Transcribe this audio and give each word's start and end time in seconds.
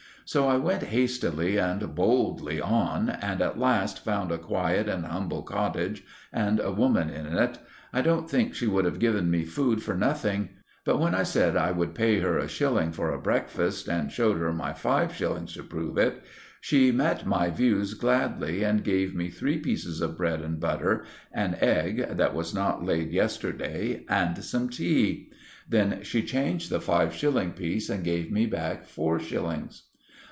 So 0.23 0.47
I 0.47 0.55
went 0.55 0.83
hastily 0.83 1.57
and 1.57 1.93
boldly 1.93 2.61
on, 2.61 3.09
and 3.09 3.41
at 3.41 3.59
last 3.59 4.05
found 4.05 4.31
a 4.31 4.37
quiet 4.37 4.87
and 4.87 5.03
humble 5.05 5.41
cottage 5.41 6.05
and 6.31 6.57
a 6.61 6.71
woman 6.71 7.09
in 7.09 7.37
it. 7.37 7.57
I 7.91 7.99
don't 8.01 8.29
think 8.29 8.55
she 8.55 8.65
would 8.65 8.85
have 8.85 8.99
given 8.99 9.29
me 9.29 9.43
food 9.43 9.83
for 9.83 9.93
nothing; 9.93 10.49
but 10.85 10.99
when 11.01 11.13
I 11.13 11.23
said 11.23 11.57
I 11.57 11.71
would 11.71 11.93
pay 11.93 12.19
her 12.19 12.37
a 12.37 12.47
shilling 12.47 12.93
for 12.93 13.11
a 13.11 13.19
breakfast, 13.19 13.89
and 13.89 14.09
showed 14.09 14.37
her 14.37 14.53
my 14.53 14.71
five 14.71 15.13
shillings 15.13 15.53
to 15.55 15.63
prove 15.63 15.97
it, 15.97 16.23
she 16.61 16.93
met 16.93 17.25
my 17.25 17.49
views 17.49 17.93
gladly 17.93 18.63
and 18.63 18.85
gave 18.85 19.13
me 19.13 19.29
three 19.29 19.57
pieces 19.57 19.99
of 19.99 20.15
bread 20.15 20.39
and 20.39 20.61
butter, 20.61 21.03
an 21.33 21.57
egg, 21.59 22.07
that 22.09 22.33
was 22.33 22.53
not 22.55 22.85
laid 22.85 23.09
yesterday, 23.11 24.05
and 24.07 24.41
some 24.45 24.69
tea. 24.69 25.29
Then 25.67 26.03
she 26.03 26.21
changed 26.23 26.69
the 26.69 26.79
five 26.79 27.13
shilling 27.13 27.51
piece 27.51 27.89
and 27.89 28.01
gave 28.01 28.31
me 28.31 28.45
back 28.45 28.85
four 28.85 29.19
shillings. 29.19 29.87